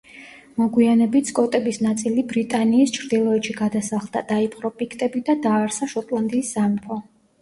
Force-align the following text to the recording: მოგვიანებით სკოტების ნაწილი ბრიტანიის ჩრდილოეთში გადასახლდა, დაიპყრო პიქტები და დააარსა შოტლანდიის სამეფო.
მოგვიანებით 0.59 1.27
სკოტების 1.31 1.77
ნაწილი 1.87 2.23
ბრიტანიის 2.31 2.95
ჩრდილოეთში 2.97 3.55
გადასახლდა, 3.61 4.25
დაიპყრო 4.33 4.73
პიქტები 4.81 5.23
და 5.29 5.37
დააარსა 5.47 5.91
შოტლანდიის 5.93 6.51
სამეფო. 6.57 6.99